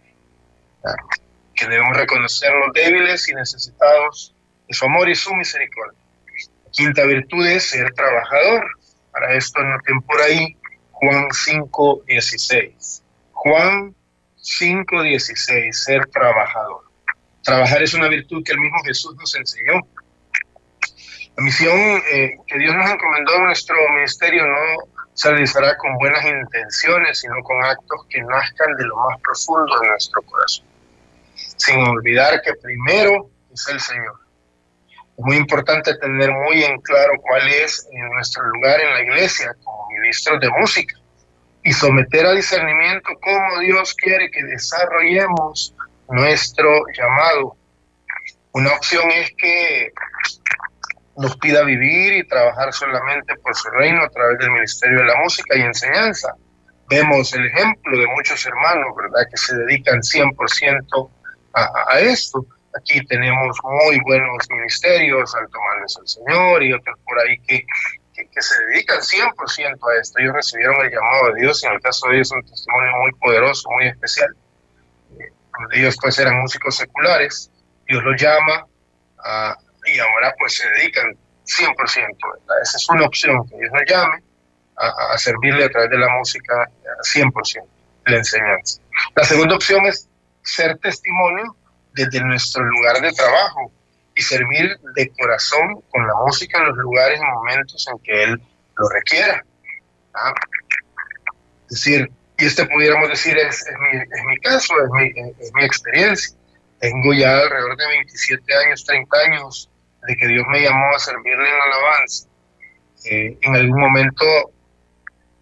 [1.55, 4.35] que debemos reconocernos débiles y necesitados
[4.67, 5.99] de su amor y su misericordia.
[6.71, 8.65] quinta virtud es ser trabajador.
[9.11, 10.55] Para esto noten por ahí
[10.91, 13.01] Juan 5.16.
[13.31, 13.95] Juan
[14.37, 16.86] 5.16, ser trabajador.
[17.47, 19.75] Trabajar es una virtud que el mismo Jesús nos enseñó.
[21.37, 21.77] La misión
[22.11, 27.41] eh, que Dios nos encomendó en nuestro ministerio no se realizará con buenas intenciones, sino
[27.43, 30.65] con actos que nazcan de lo más profundo de nuestro corazón,
[31.55, 34.19] sin olvidar que primero es el Señor.
[35.17, 39.89] Es muy importante tener muy en claro cuál es nuestro lugar en la iglesia como
[39.91, 40.95] ministros de música
[41.63, 45.73] y someter a discernimiento cómo Dios quiere que desarrollemos
[46.09, 47.55] nuestro llamado.
[48.53, 49.91] Una opción es que
[51.17, 55.15] nos pida vivir y trabajar solamente por su reino a través del Ministerio de la
[55.21, 56.33] Música y Enseñanza.
[56.89, 61.09] vemos el ejemplo de muchos hermanos, ¿verdad?, que se dedican 100%
[61.53, 62.45] a, a esto.
[62.79, 67.65] Aquí tenemos muy buenos ministerios, Alto Manes al Señor y otros por ahí que,
[68.13, 69.33] que, se dedican 100%
[69.89, 70.19] a esto.
[70.19, 73.11] Ellos recibieron el llamado de Dios y en el caso de ellos un testimonio muy
[73.13, 74.35] poderoso, muy especial.
[75.71, 77.51] Ellos pues eran músicos seculares,
[77.87, 78.65] Dios los llama
[79.85, 81.15] y ahora pues se dedican
[81.45, 82.17] 100%.
[82.61, 84.21] Esa es una opción, que Dios nos llame
[84.77, 86.69] a, servirle a través de la música
[87.13, 87.63] 100%,
[88.05, 88.81] la enseñanza.
[89.15, 90.07] La segunda opción es
[90.43, 91.55] ser testimonio
[91.93, 93.71] desde nuestro lugar de trabajo
[94.15, 98.41] y servir de corazón con la música en los lugares y momentos en que Él
[98.77, 99.43] lo requiera.
[100.13, 100.33] ¿ah?
[101.69, 105.51] Es decir, y este pudiéramos decir es, es, mi, es mi, caso, es mi, es
[105.53, 106.37] mi experiencia.
[106.79, 109.69] Tengo ya alrededor de 27 años, 30 años
[110.07, 112.27] de que Dios me llamó a servirle en alabanza.
[113.05, 114.25] Eh, en algún momento,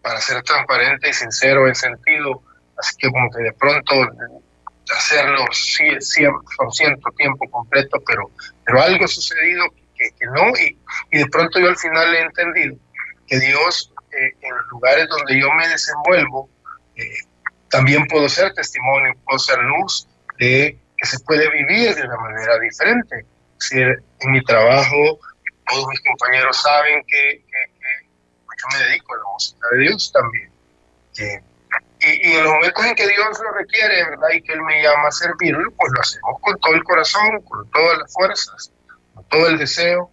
[0.01, 2.41] para ser transparente y sincero, he sentido,
[2.77, 3.95] así que como que de pronto
[4.95, 8.29] hacerlo 100% tiempo completo, pero,
[8.65, 9.65] pero algo sucedido
[9.97, 10.77] que, que no, y,
[11.11, 12.75] y, de pronto yo al final he entendido
[13.27, 16.49] que Dios, eh, en los lugares donde yo me desenvuelvo,
[16.95, 17.17] eh,
[17.69, 22.59] también puedo ser testimonio, puedo ser luz de que se puede vivir de una manera
[22.59, 23.25] diferente.
[23.71, 25.19] En mi trabajo
[25.67, 27.43] todos mis compañeros saben que,
[28.57, 30.51] yo me dedico a la música de Dios también.
[31.99, 34.29] y, en los momentos en que Dios lo requiere, ¿verdad?
[34.33, 37.69] Y que Él me llama a servirlo, pues lo hacemos con todo el corazón, con
[37.71, 38.71] todas las fuerzas,
[39.13, 40.09] con todo el deseo,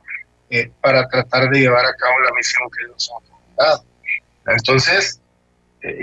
[0.50, 3.10] eh, para tratar de llevar a cabo la misión que Dios
[3.56, 3.84] ha dado.
[4.46, 5.21] Entonces, eh,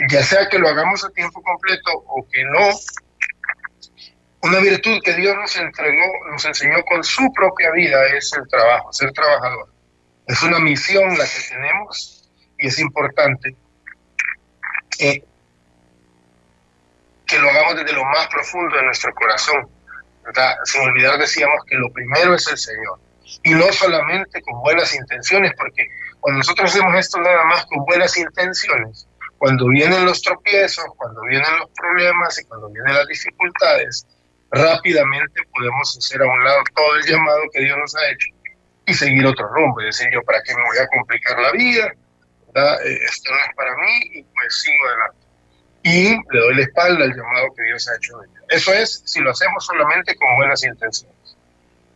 [0.09, 2.69] ya sea que lo hagamos a tiempo completo o que no,
[4.41, 8.91] una virtud que Dios nos entregó, nos enseñó con su propia vida es el trabajo,
[8.93, 9.69] ser trabajador.
[10.27, 13.55] Es una misión la que tenemos y es importante
[14.99, 15.23] eh,
[17.25, 19.69] que lo hagamos desde lo más profundo de nuestro corazón.
[20.65, 22.99] Sin olvidar decíamos que lo primero es el Señor.
[23.43, 25.87] Y no solamente con buenas intenciones, porque
[26.19, 29.07] cuando nosotros hacemos esto nada más con buenas intenciones,
[29.39, 34.05] cuando vienen los tropiezos, cuando vienen los problemas y cuando vienen las dificultades,
[34.51, 38.27] rápidamente podemos hacer a un lado todo el llamado que Dios nos ha hecho
[38.85, 39.79] y seguir otro rumbo.
[39.79, 43.55] Es decir, yo para qué me voy a complicar la vida, eh, esto no es
[43.55, 45.17] para mí y pues sigo adelante.
[45.83, 48.19] Y le doy la espalda al llamado que Dios ha hecho.
[48.49, 51.15] Eso es si lo hacemos solamente con buenas intenciones.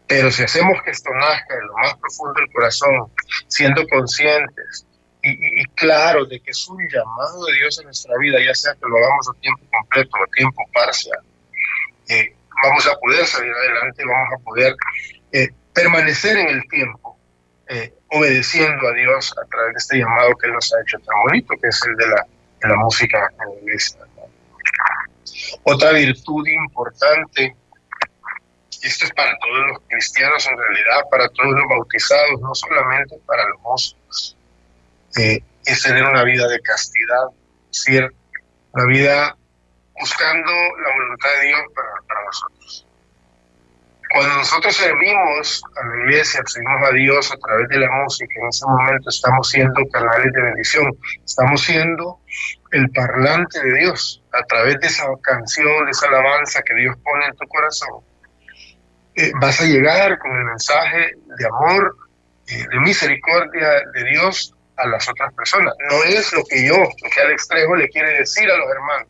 [0.08, 3.12] Pero si hacemos que esto nazca en lo más profundo del corazón,
[3.48, 4.86] siendo conscientes
[5.24, 8.74] y, y, claro de que es un llamado de Dios en nuestra vida, ya sea
[8.74, 11.20] que lo hagamos a tiempo completo o a tiempo parcial,
[12.10, 14.76] eh, vamos a poder salir adelante, vamos a poder
[15.32, 17.18] eh, permanecer en el tiempo,
[17.70, 21.22] eh, obedeciendo a Dios a través de este llamado que Él nos ha hecho tan
[21.24, 22.28] bonito, que es el de la,
[22.62, 23.32] de la música.
[25.64, 27.56] Otra virtud importante,
[28.82, 33.18] y esto es para todos los cristianos en realidad, para todos los bautizados, no solamente
[33.26, 34.38] para los músicos,
[35.16, 37.28] es tener una vida de castidad,
[37.72, 38.12] es decir,
[38.74, 39.38] una vida
[40.00, 42.88] buscando la voluntad de Dios para, nosotros.
[44.14, 48.48] Cuando nosotros servimos a la iglesia, servimos a Dios a través de la música, en
[48.48, 50.92] ese momento estamos siendo canales de bendición,
[51.26, 52.20] estamos siendo
[52.72, 57.26] el parlante de Dios a través de esa canción, de esa alabanza que Dios pone
[57.26, 58.04] en tu corazón.
[59.16, 61.96] Eh, vas a llegar con el mensaje de amor,
[62.48, 65.74] eh, de misericordia de Dios a las otras personas.
[65.90, 69.08] No es lo que yo, lo que Alex Trejo le quiere decir a los hermanos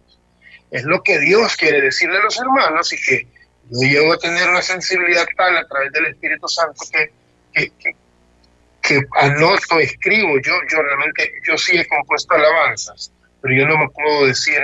[0.74, 3.28] es lo que Dios quiere decirle a los hermanos y que
[3.70, 6.84] yo llego a tener una sensibilidad tal a través del Espíritu Santo
[7.54, 7.72] que,
[8.82, 10.40] que, anoto, escribo.
[10.42, 14.60] Yo, yo realmente, yo sí he compuesto alabanzas, pero yo no me puedo decir,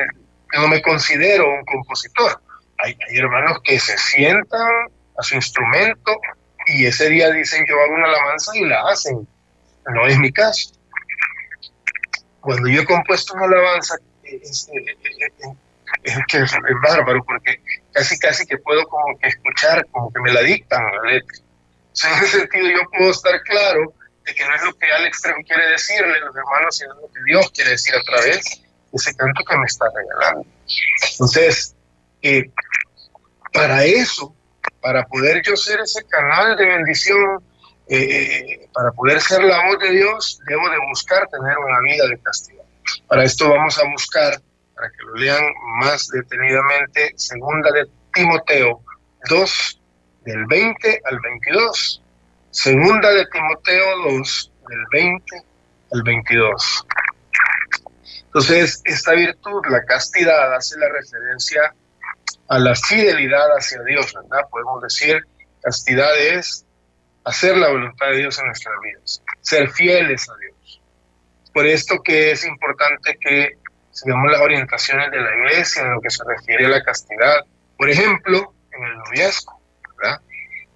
[0.51, 2.41] yo no me considero un compositor.
[2.79, 6.19] Hay, hay hermanos que se sientan a su instrumento
[6.65, 9.27] y ese día dicen yo hago una alabanza y la hacen.
[9.93, 10.71] No es mi caso.
[12.41, 14.69] Cuando yo he compuesto una alabanza, es,
[16.03, 17.61] es que es, bárbaro porque
[17.91, 21.37] casi casi que puedo como que escuchar, como que me la dictan la letra.
[21.37, 23.93] en ese sentido yo puedo estar claro
[24.25, 27.11] de que no es lo que Alex Trejo quiere decirle a los hermanos, sino lo
[27.11, 30.45] que Dios quiere decir a través de ese canto que me está regalando.
[31.11, 31.75] Entonces,
[32.21, 32.49] eh,
[33.53, 34.35] para eso,
[34.81, 37.43] para poder yo ser ese canal de bendición,
[37.89, 42.19] eh, para poder ser la voz de Dios, debo de buscar tener una vida de
[42.19, 42.63] castidad.
[43.07, 44.39] Para esto vamos a buscar
[44.75, 45.43] para que lo lean
[45.81, 48.81] más detenidamente, segunda de Timoteo
[49.29, 49.81] 2,
[50.25, 52.03] del 20 al 22.
[52.51, 55.43] Segunda de Timoteo 2, del 20
[55.91, 56.85] al 22.
[58.25, 61.73] Entonces, esta virtud, la castidad, hace la referencia
[62.47, 64.47] a la fidelidad hacia Dios, ¿verdad?
[64.49, 65.23] Podemos decir,
[65.61, 66.65] castidad es
[67.29, 70.81] hacer la voluntad de Dios en nuestras vidas, ser fieles a Dios.
[71.53, 73.57] Por esto que es importante que
[73.91, 77.41] sigamos las orientaciones de la iglesia en lo que se refiere a la castidad.
[77.77, 79.59] Por ejemplo, en el noviazgo.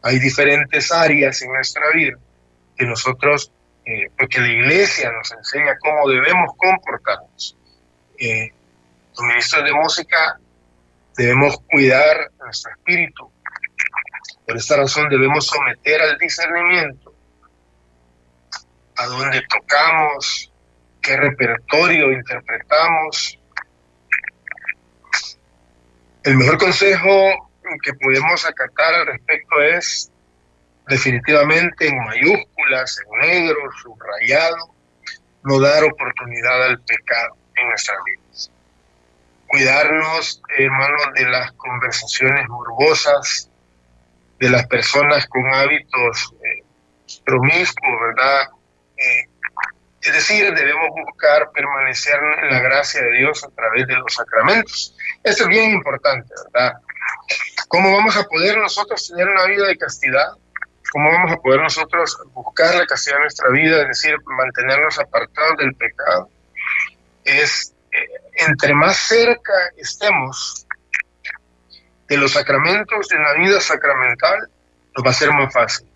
[0.05, 2.17] Hay diferentes áreas en nuestra vida
[2.77, 3.51] que nosotros,
[3.85, 7.57] eh, porque la iglesia nos enseña cómo debemos comportarnos.
[8.19, 8.51] Eh,
[9.15, 10.39] los ministros de música
[11.15, 13.31] debemos cuidar nuestro espíritu.
[14.45, 17.13] Por esta razón debemos someter al discernimiento
[18.95, 20.51] a dónde tocamos,
[21.01, 23.39] qué repertorio interpretamos.
[26.23, 27.49] El mejor consejo
[27.81, 30.11] que podemos acatar al respecto es
[30.87, 34.73] definitivamente en mayúsculas, en negro, subrayado,
[35.43, 38.51] no dar oportunidad al pecado en nuestras vidas.
[39.47, 43.49] Cuidarnos, hermanos, de las conversaciones morbosas,
[44.39, 46.63] de las personas con hábitos eh,
[47.25, 48.49] promiscuos, ¿verdad?
[48.97, 49.27] Eh,
[50.01, 54.95] es decir, debemos buscar permanecer en la gracia de Dios a través de los sacramentos.
[55.23, 56.73] Esto es bien importante, ¿verdad?
[57.69, 60.33] ¿Cómo vamos a poder nosotros tener una vida de castidad?
[60.91, 63.81] ¿Cómo vamos a poder nosotros buscar la castidad en nuestra vida?
[63.81, 66.29] Es decir, mantenernos apartados del pecado.
[67.23, 70.62] Es, eh, entre más cerca estemos
[72.13, 74.47] de los sacramentos, de la vida sacramental,
[74.95, 75.87] nos va a ser más fácil.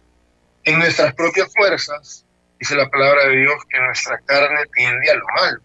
[0.64, 2.26] En nuestras propias fuerzas,
[2.60, 5.60] dice la palabra de Dios, que nuestra carne tiende a lo malo,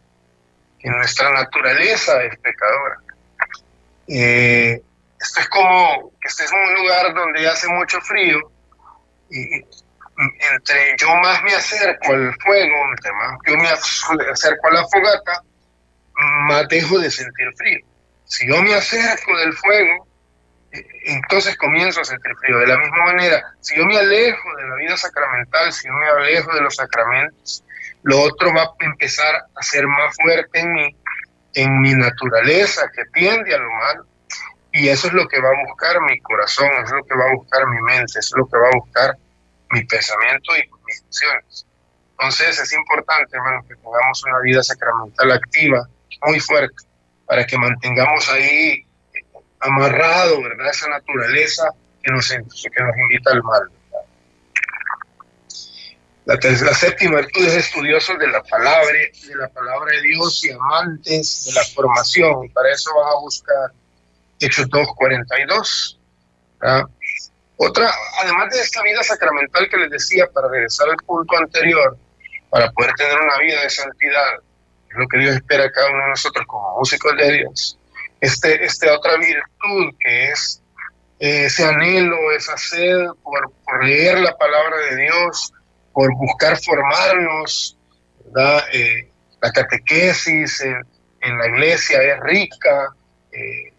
[0.79, 2.99] que nuestra naturaleza es pecadora.
[4.09, 4.83] Eh,
[5.19, 8.39] esto es como que estés en un lugar donde hace mucho frío
[9.31, 9.55] y
[10.53, 13.69] entre yo más me acerco al fuego, entre más yo me
[14.31, 15.43] acerco a la fogata,
[16.47, 17.87] más dejo de sentir frío.
[18.27, 20.07] Si yo me acerco del fuego,
[20.73, 22.59] entonces comienzo a sentir frío.
[22.59, 26.07] De la misma manera, si yo me alejo de la vida sacramental, si yo me
[26.07, 27.65] alejo de los sacramentos,
[28.03, 30.97] lo otro va a empezar a ser más fuerte en mí,
[31.55, 34.07] en mi naturaleza que tiende a lo malo.
[34.73, 37.35] Y eso es lo que va a buscar mi corazón, es lo que va a
[37.35, 39.17] buscar mi mente, es lo que va a buscar
[39.71, 41.67] mi pensamiento y mis acciones.
[42.13, 45.87] Entonces es importante, hermano, que tengamos una vida sacramental activa,
[46.23, 46.75] muy fuerte,
[47.27, 48.87] para que mantengamos ahí
[49.63, 50.71] amarrado, ¿verdad?
[50.71, 51.69] Esa naturaleza
[52.03, 53.63] que nos, que nos invita al mal.
[56.25, 60.53] La, la, séptima virtud es estudiosos de la palabra, de la palabra de Dios y
[60.53, 62.45] amantes de la formación.
[62.45, 63.73] Y para eso van a buscar
[64.39, 65.99] Hechos 2.42.
[67.57, 67.91] Otra,
[68.21, 71.97] además de esta vida sacramental que les decía, para regresar al punto anterior,
[72.51, 74.35] para poder tener una vida de santidad,
[74.91, 77.79] es lo que Dios espera a cada uno de nosotros como músicos de Dios,
[78.23, 80.63] este, este otra virtud que es
[81.19, 85.53] eh, ese anhelo, esa sed por, por, leer la palabra de Dios,
[85.93, 87.77] por buscar formarnos,
[88.73, 89.11] eh,
[89.41, 92.95] la catequesis en, la iglesia es rica,
[93.33, 93.73] eh,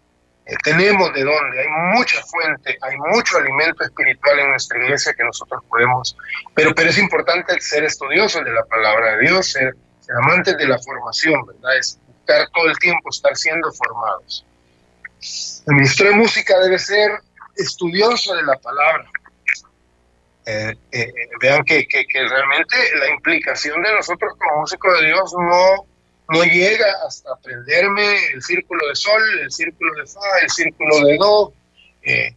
[0.62, 5.62] tenemos de dónde, hay mucha fuente, hay mucho alimento espiritual en nuestra iglesia que nosotros
[5.70, 6.14] podemos,
[6.54, 10.66] pero, pero es importante ser estudiosos de la palabra de Dios, ser, ser amantes de
[10.66, 11.78] la formación, ¿verdad?
[11.78, 11.98] Es,
[12.52, 14.44] todo el tiempo, estar siendo formados.
[15.66, 17.10] El ministro de música debe ser
[17.56, 19.10] estudioso de la palabra.
[20.46, 25.86] Eh, eh, vean que, que, realmente la implicación de nosotros como músicos de Dios no,
[26.28, 31.16] no llega hasta aprenderme el círculo de sol, el círculo de fa, el círculo de
[31.16, 31.54] do,
[32.02, 32.36] eh,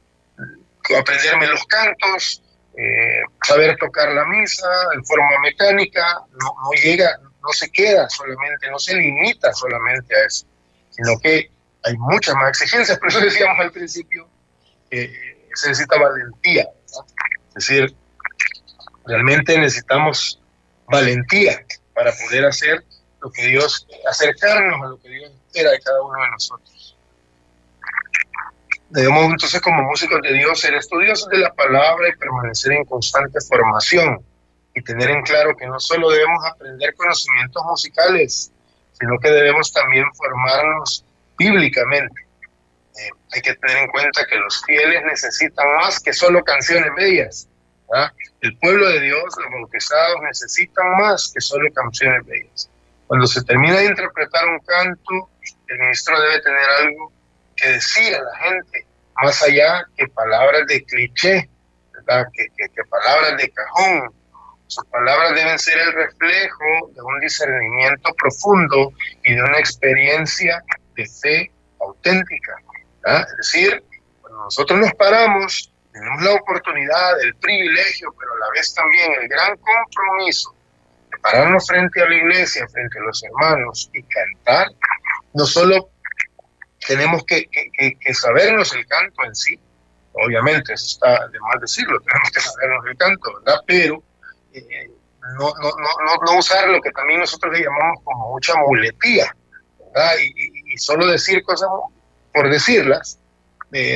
[0.98, 2.42] aprenderme los cantos,
[3.44, 8.78] saber tocar la misa en forma mecánica, no, no llega, no se queda solamente, no
[8.78, 10.46] se limita solamente a eso,
[10.90, 11.50] sino que
[11.84, 14.28] hay muchas más exigencias, por eso decíamos al principio,
[14.92, 17.96] eh, se necesita valentía, es decir,
[19.06, 20.42] realmente necesitamos
[20.88, 22.84] valentía para poder hacer
[23.22, 26.98] lo que Dios, acercarnos a lo que Dios espera de cada uno de nosotros.
[28.90, 33.40] Debemos entonces como músicos de Dios ser estudiosos de la palabra y permanecer en constante
[33.42, 34.24] formación
[34.78, 38.52] y tener en claro que no solo debemos aprender conocimientos musicales,
[38.94, 41.04] sino que debemos también formarnos
[41.36, 42.22] bíblicamente.
[42.96, 47.48] Eh, hay que tener en cuenta que los fieles necesitan más que solo canciones bellas.
[48.42, 52.70] El pueblo de Dios, los bautizados, necesitan más que solo canciones bellas.
[53.08, 55.30] Cuando se termina de interpretar un canto,
[55.70, 57.12] el ministro debe tener algo
[57.56, 58.86] que decir a la gente,
[59.24, 61.50] más allá que palabras de cliché,
[61.96, 64.14] que palabras de cajón,
[64.68, 68.92] Sus palabras deben ser el reflejo de un discernimiento profundo
[69.24, 70.62] y de una experiencia
[70.96, 72.58] de fe auténtica.
[73.06, 73.84] Es decir,
[74.22, 79.28] cuando nosotros nos paramos, tenemos la oportunidad, el privilegio, pero a la vez también el
[79.30, 80.54] gran compromiso
[81.12, 84.68] de pararnos frente a la iglesia, frente a los hermanos y cantar,
[85.34, 85.90] no solo
[86.86, 89.60] tenemos que, que, sabernos el canto en sí,
[90.14, 93.62] obviamente, eso está de mal decirlo, tenemos que sabernos el canto, ¿verdad?
[93.66, 94.04] Pero
[95.38, 99.36] no, usar lo que también nosotros le llamamos como mucha muletía.
[100.20, 101.70] Y, solo decir cosas
[102.34, 103.20] por decirlas,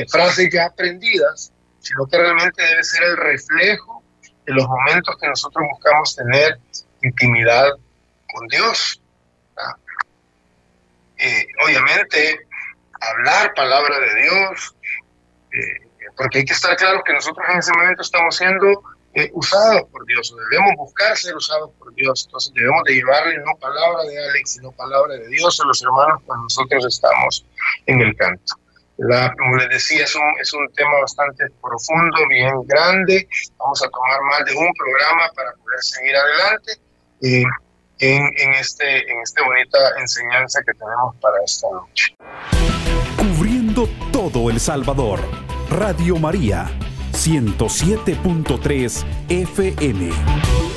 [0.08, 4.02] frases ya aprendidas, sino que realmente debe ser el reflejo
[4.46, 6.58] de los momentos que nosotros buscamos tener
[7.02, 7.70] intimidad
[8.32, 9.00] con Dios.
[11.18, 12.46] Eh, obviamente,
[13.00, 14.74] hablar palabra de Dios,
[15.52, 18.82] eh, porque hay que estar claro que nosotros en ese momento estamos siendo
[19.14, 23.54] eh, usados por Dios, debemos buscar ser usados por Dios, entonces debemos de llevarle no
[23.60, 27.44] palabra de Alex, sino palabra de Dios a los hermanos cuando nosotros estamos
[27.86, 28.54] en el canto.
[28.96, 33.28] Como les decía, es un, es un tema bastante profundo, bien grande.
[33.58, 36.72] Vamos a tomar más de un programa para poder seguir adelante
[37.22, 37.44] eh,
[37.98, 42.14] en, en, este, en esta bonita enseñanza que tenemos para esta noche.
[43.16, 45.20] Cubriendo todo El Salvador.
[45.70, 46.70] Radio María,
[47.26, 50.71] 107.3 FM.